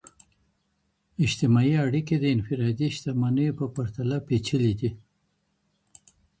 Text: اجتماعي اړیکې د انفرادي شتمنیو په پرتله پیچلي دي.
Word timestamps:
اجتماعي 1.25 1.75
اړیکې 1.85 2.15
د 2.19 2.25
انفرادي 2.35 2.87
شتمنیو 2.95 3.57
په 3.59 3.65
پرتله 3.75 4.17
پیچلي 4.27 4.73
دي. 4.79 4.91